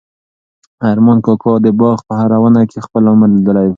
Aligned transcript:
ارمان 0.89 1.17
کاکا 1.25 1.53
د 1.65 1.67
باغ 1.79 1.97
په 2.07 2.13
هره 2.19 2.37
ونه 2.41 2.61
کې 2.69 2.79
خپل 2.85 3.03
عمر 3.11 3.29
لیدلی 3.35 3.67
شو. 3.67 3.69